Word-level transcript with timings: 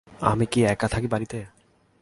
আমি 0.21 0.45
কি 0.45 0.59
একা 0.65 0.87
থাকি 0.87 1.07
বাড়িতে? 1.07 1.39